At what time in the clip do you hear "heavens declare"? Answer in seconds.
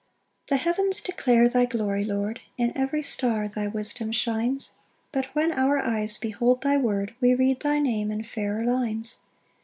0.57-1.47